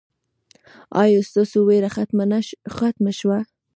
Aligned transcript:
ایا 1.01 1.21
ستاسو 1.29 1.59
ویره 1.67 1.89
ختمه 2.75 3.11
شوه؟ 3.19 3.39